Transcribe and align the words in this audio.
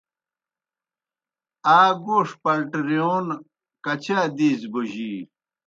آ 1.79 1.79
گوݜ 2.03 2.27
پلٹِرِیون 2.43 3.27
کچا 3.83 4.19
دیزیْ 4.37 4.67
بوجِی؟ 4.73 5.13